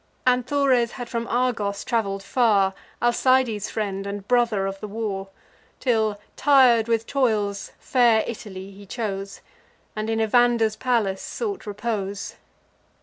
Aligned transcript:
Anthores 0.25 0.93
had 0.93 1.09
from 1.09 1.27
Argos 1.27 1.83
travel'd 1.83 2.23
far, 2.23 2.73
Alcides' 3.03 3.69
friend, 3.69 4.07
and 4.07 4.27
brother 4.27 4.65
of 4.65 4.79
the 4.79 4.87
war; 4.87 5.27
Till, 5.79 6.19
tir'd 6.35 6.87
with 6.87 7.05
toils, 7.05 7.71
fair 7.77 8.23
Italy 8.25 8.71
he 8.71 8.87
chose, 8.87 9.41
And 9.95 10.09
in 10.09 10.19
Evander's 10.19 10.75
palace 10.75 11.21
sought 11.21 11.67
repose. 11.67 12.33